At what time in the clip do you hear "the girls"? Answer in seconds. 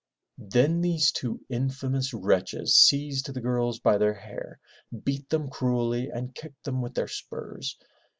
3.31-3.77